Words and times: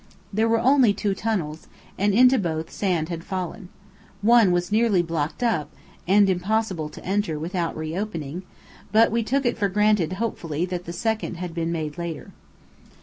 There 0.33 0.49
were 0.49 0.57
only 0.59 0.93
two 0.95 1.13
tunnels, 1.13 1.67
and 1.95 2.11
into 2.11 2.39
both 2.39 2.71
sand 2.71 3.09
had 3.09 3.23
fallen. 3.23 3.69
One 4.23 4.51
was 4.51 4.71
nearly 4.71 5.03
blocked 5.03 5.43
up, 5.43 5.69
and 6.07 6.27
impossible 6.27 6.89
to 6.89 7.05
enter 7.05 7.37
without 7.37 7.77
reopening; 7.77 8.41
but 8.91 9.11
we 9.11 9.21
took 9.21 9.45
it 9.45 9.59
for 9.59 9.69
granted 9.69 10.13
hopefully 10.13 10.65
that 10.65 10.85
the 10.85 10.91
second 10.93 11.37
had 11.37 11.53
been 11.53 11.71
made 11.71 11.99
later. 11.99 12.31